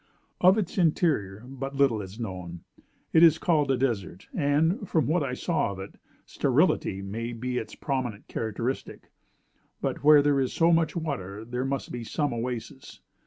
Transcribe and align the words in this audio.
Of 0.39 0.57
its 0.57 0.79
interior, 0.79 1.43
but 1.47 1.75
little 1.75 2.01
is 2.01 2.19
known. 2.19 2.61
It 3.13 3.21
is 3.21 3.37
called 3.37 3.69
a 3.69 3.77
desert, 3.77 4.29
and, 4.33 4.89
from 4.89 5.05
what 5.05 5.21
I 5.21 5.35
saw 5.35 5.71
of 5.73 5.79
it, 5.79 5.93
sterility 6.25 7.03
may 7.03 7.33
be 7.33 7.59
its 7.59 7.75
prominent 7.75 8.27
characteristic; 8.27 9.11
but 9.79 10.03
where 10.03 10.23
there 10.23 10.39
is 10.39 10.53
so 10.53 10.71
much 10.73 10.95
water 10.95 11.45
there 11.45 11.65
must 11.65 11.91
be 11.91 12.03
some 12.03 12.33
oasis. 12.33 12.99